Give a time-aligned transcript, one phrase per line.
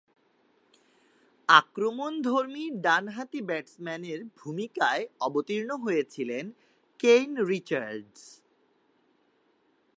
[1.49, 6.45] আক্রমণধর্মী ডানহাতি ব্যাটসম্যানের ভূমিকায় অবতীর্ণ হয়েছিলেন
[6.99, 8.21] কেন রিচার্ডস।